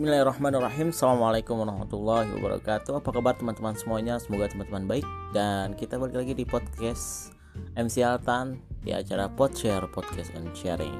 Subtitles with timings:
[0.00, 0.96] Bismillahirrahmanirrahim.
[0.96, 3.04] Assalamualaikum warahmatullahi wabarakatuh.
[3.04, 4.16] Apa kabar teman-teman semuanya?
[4.16, 5.04] Semoga teman-teman baik.
[5.36, 7.36] Dan kita balik lagi di podcast
[7.76, 10.96] MC Altan Di acara Podshare Podcast and Sharing.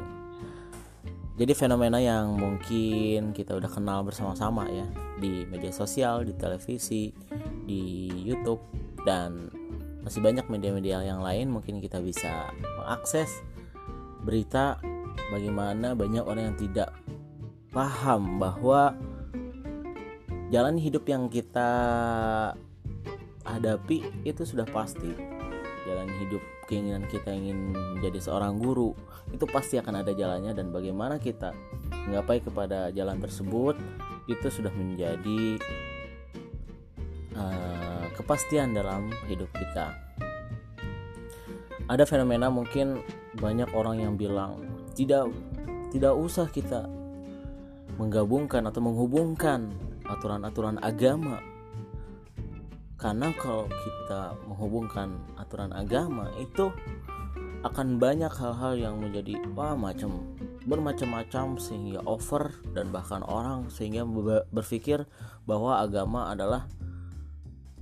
[1.40, 4.84] Jadi fenomena yang mungkin kita udah kenal bersama-sama ya
[5.16, 7.08] Di media sosial, di televisi,
[7.64, 8.60] di Youtube
[9.00, 9.48] Dan
[10.04, 11.48] masih banyak media-media yang lain.
[11.48, 13.32] Mungkin kita bisa mengakses
[14.28, 14.76] berita
[15.32, 16.92] bagaimana banyak orang yang tidak
[17.70, 18.98] paham bahwa
[20.50, 21.70] jalan hidup yang kita
[23.46, 25.14] hadapi itu sudah pasti.
[25.86, 28.94] Jalan hidup keinginan kita ingin menjadi seorang guru
[29.32, 30.52] itu pasti akan ada jalannya.
[30.52, 31.54] Dan bagaimana kita
[32.06, 33.78] menggapai kepada jalan tersebut
[34.28, 35.58] itu sudah menjadi
[37.34, 39.94] uh, kepastian dalam hidup kita.
[41.90, 43.02] Ada fenomena mungkin
[43.34, 44.62] banyak orang yang bilang
[44.94, 45.26] tidak
[45.90, 46.86] tidak usah kita
[48.00, 49.76] menggabungkan atau menghubungkan
[50.08, 51.44] aturan-aturan agama.
[52.96, 56.72] Karena kalau kita menghubungkan aturan agama itu
[57.60, 60.32] akan banyak hal-hal yang menjadi wah macam
[60.64, 64.04] bermacam-macam sehingga over dan bahkan orang sehingga
[64.48, 65.04] berpikir
[65.44, 66.64] bahwa agama adalah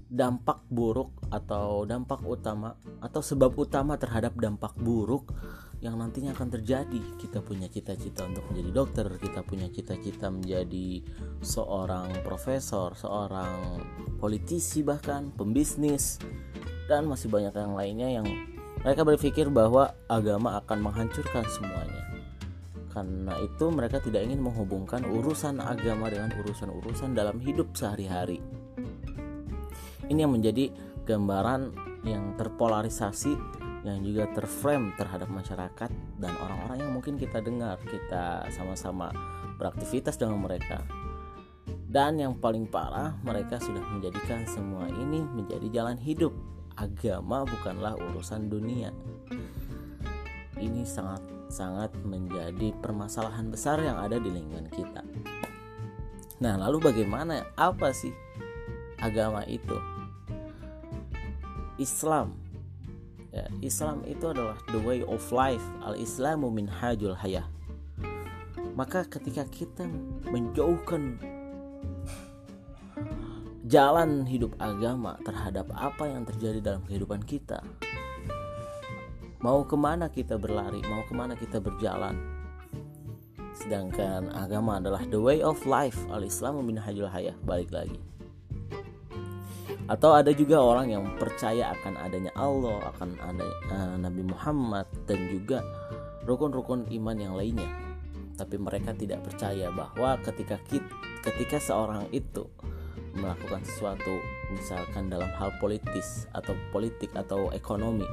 [0.09, 5.31] dampak buruk atau dampak utama atau sebab utama terhadap dampak buruk
[5.79, 7.03] yang nantinya akan terjadi.
[7.19, 11.03] Kita punya cita-cita untuk menjadi dokter, kita punya cita-cita menjadi
[11.43, 13.83] seorang profesor, seorang
[14.19, 16.19] politisi bahkan pembisnis
[16.91, 18.27] dan masih banyak yang lainnya yang
[18.83, 22.03] mereka berpikir bahwa agama akan menghancurkan semuanya.
[22.91, 28.43] Karena itu mereka tidak ingin menghubungkan urusan agama dengan urusan-urusan dalam hidup sehari-hari.
[30.09, 30.73] Ini yang menjadi
[31.07, 31.71] gambaran
[32.03, 33.37] yang terpolarisasi
[33.87, 39.15] yang juga terframe terhadap masyarakat dan orang-orang yang mungkin kita dengar kita sama-sama
[39.59, 40.83] beraktivitas dengan mereka.
[41.89, 46.35] Dan yang paling parah mereka sudah menjadikan semua ini menjadi jalan hidup.
[46.79, 48.95] Agama bukanlah urusan dunia.
[50.59, 55.01] Ini sangat sangat menjadi permasalahan besar yang ada di lingkungan kita.
[56.45, 58.13] Nah lalu bagaimana apa sih
[59.01, 59.75] agama itu?
[61.79, 62.48] Islam
[63.33, 65.65] ya, Islam itu adalah the way of life.
[65.85, 67.47] Al Islamu min hajul hayah.
[68.79, 69.85] Maka ketika kita
[70.31, 71.19] menjauhkan
[73.67, 77.61] jalan hidup agama terhadap apa yang terjadi dalam kehidupan kita
[79.45, 82.17] mau ke mana kita berlari mau ke mana kita berjalan
[83.59, 85.99] sedangkan agama adalah the way of life.
[86.15, 87.35] Al Islamu min hajul hayah.
[87.43, 87.99] Balik lagi
[89.89, 95.33] atau ada juga orang yang percaya akan adanya Allah, akan ada uh, Nabi Muhammad dan
[95.33, 95.65] juga
[96.29, 97.73] rukun-rukun iman yang lainnya.
[98.37, 100.93] Tapi mereka tidak percaya bahwa ketika kita,
[101.25, 102.45] ketika seorang itu
[103.17, 104.21] melakukan sesuatu
[104.53, 108.07] misalkan dalam hal politis atau politik atau ekonomi,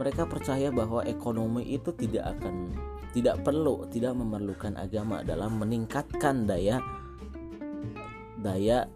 [0.00, 2.72] mereka percaya bahwa ekonomi itu tidak akan
[3.12, 6.80] tidak perlu, tidak memerlukan agama dalam meningkatkan daya
[8.40, 8.88] daya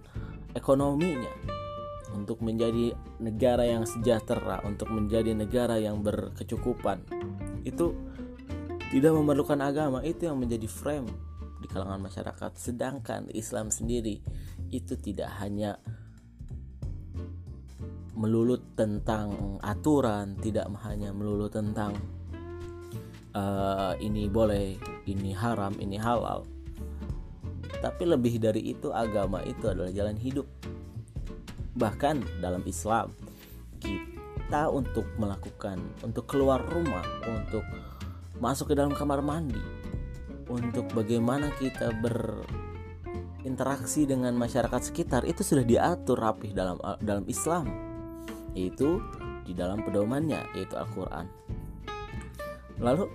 [0.57, 1.60] ekonominya
[2.15, 7.07] untuk menjadi negara yang sejahtera, untuk menjadi negara yang berkecukupan.
[7.63, 7.95] Itu
[8.91, 11.07] tidak memerlukan agama, itu yang menjadi frame
[11.63, 12.53] di kalangan masyarakat.
[12.59, 14.19] Sedangkan Islam sendiri
[14.75, 15.79] itu tidak hanya
[18.19, 21.97] melulu tentang aturan, tidak hanya melulu tentang
[23.33, 24.77] uh, ini boleh,
[25.09, 26.45] ini haram, ini halal.
[27.81, 30.45] Tapi lebih dari itu agama itu adalah jalan hidup
[31.81, 33.17] bahkan dalam Islam
[33.81, 37.65] kita untuk melakukan untuk keluar rumah untuk
[38.37, 39.81] masuk ke dalam kamar mandi
[40.51, 47.71] untuk bagaimana kita berinteraksi dengan masyarakat sekitar itu sudah diatur rapih dalam dalam Islam.
[48.59, 48.99] Itu
[49.47, 51.31] di dalam pedomannya yaitu Al-Qur'an.
[52.83, 53.07] Lalu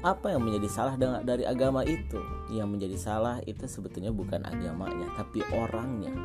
[0.00, 2.16] apa yang menjadi salah dari agama itu?
[2.48, 6.16] Yang menjadi salah itu sebetulnya bukan agamanya tapi orangnya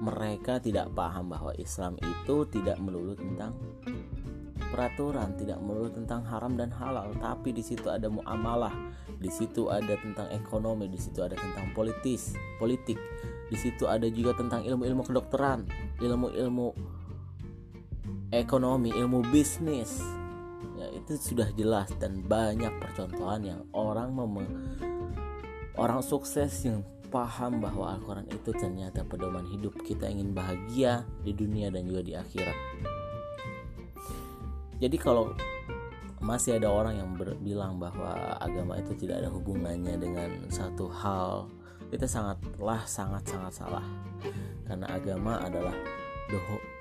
[0.00, 3.56] mereka tidak paham bahwa Islam itu tidak melulu tentang
[4.68, 8.74] peraturan, tidak melulu tentang haram dan halal, tapi di situ ada muamalah,
[9.16, 12.98] di situ ada tentang ekonomi, di situ ada tentang politis, politik,
[13.48, 15.64] di situ ada juga tentang ilmu-ilmu kedokteran,
[16.02, 16.76] ilmu-ilmu
[18.34, 20.02] ekonomi, ilmu bisnis.
[20.76, 24.44] Ya, itu sudah jelas dan banyak percontohan yang orang mem
[25.76, 31.70] orang sukses yang paham bahwa Al-Quran itu ternyata pedoman hidup kita ingin bahagia di dunia
[31.70, 32.58] dan juga di akhirat.
[34.76, 35.32] Jadi kalau
[36.20, 37.10] masih ada orang yang
[37.40, 41.48] bilang bahwa agama itu tidak ada hubungannya dengan satu hal
[41.94, 43.86] itu sangatlah sangat sangat salah.
[44.66, 45.74] Karena agama adalah
[46.26, 46.40] the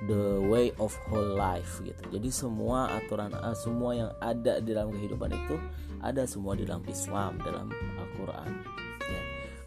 [0.10, 2.02] the way of whole life gitu.
[2.10, 5.56] Jadi semua aturan uh, semua yang ada di dalam kehidupan itu
[6.02, 8.85] ada semua di dalam Islam dalam Al-Quran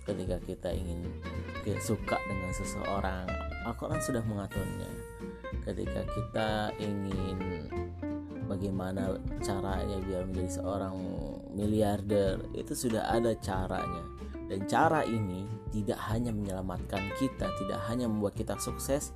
[0.08, 1.04] ketika kita ingin
[1.84, 3.28] suka dengan seseorang
[3.68, 4.88] Al-Quran sudah mengaturnya.
[5.68, 6.48] Ketika kita
[6.80, 7.68] ingin
[8.48, 10.96] bagaimana caranya biar menjadi seorang
[11.52, 14.08] miliarder itu sudah ada caranya.
[14.48, 19.12] Dan cara ini tidak hanya menyelamatkan kita tidak hanya membuat kita sukses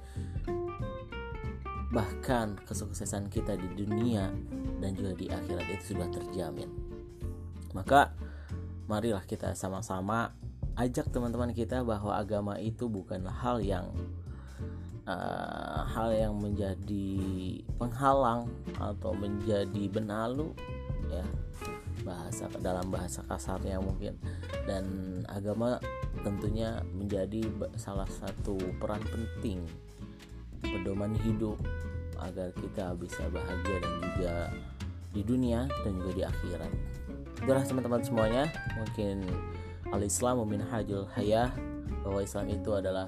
[1.93, 4.33] bahkan kesuksesan kita di dunia
[4.81, 6.69] dan juga di akhirat itu sudah terjamin.
[7.73, 8.13] Maka
[8.89, 10.33] marilah kita sama-sama
[10.77, 13.93] ajak teman-teman kita bahwa agama itu bukanlah hal yang
[15.05, 17.19] uh, hal yang menjadi
[17.77, 18.49] penghalang
[18.81, 20.53] atau menjadi benalu
[21.13, 21.25] ya.
[22.03, 24.19] Bahasa dalam bahasa kasarnya mungkin.
[24.67, 24.85] Dan
[25.31, 25.79] agama
[26.27, 27.47] tentunya menjadi
[27.79, 29.63] salah satu peran penting
[30.63, 31.59] pedoman hidup
[32.23, 34.35] agar kita bisa bahagia dan juga
[35.13, 36.73] di dunia dan juga di akhirat.
[37.43, 38.45] Itulah teman-teman semuanya,
[38.79, 39.27] mungkin
[39.93, 40.43] al-Islam
[40.73, 41.53] hajul hayah
[42.03, 43.07] bahwa Islam itu adalah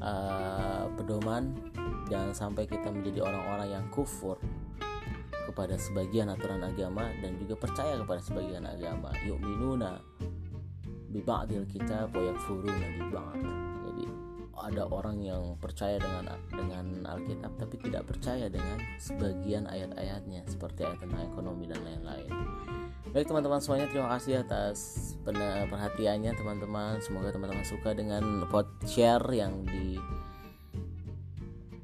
[0.00, 1.52] uh, pedoman
[2.06, 4.38] jangan sampai kita menjadi orang-orang yang kufur
[5.46, 10.02] kepada sebagian aturan agama dan juga percaya kepada sebagian agama yuk minuna
[11.16, 13.04] ba'dil kitab wa yakfuruna bi
[13.88, 14.04] jadi
[14.56, 20.98] ada orang yang percaya dengan dengan Alkitab tapi tidak percaya dengan sebagian ayat-ayatnya seperti ayat
[21.04, 22.30] tentang ekonomi dan lain-lain.
[23.16, 24.76] Baik teman-teman semuanya terima kasih atas
[25.24, 27.00] perhatiannya teman-teman.
[27.00, 29.96] Semoga teman-teman suka dengan pot share yang di